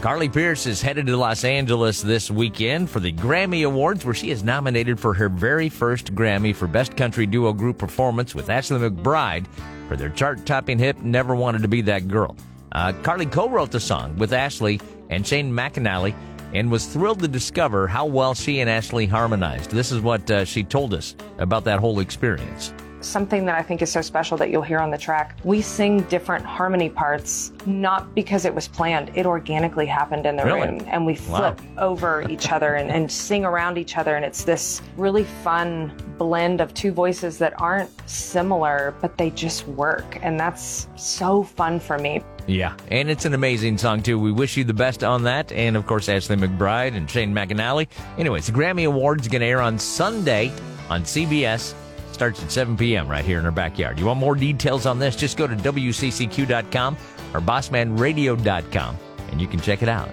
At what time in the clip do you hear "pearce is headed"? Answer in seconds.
0.30-1.04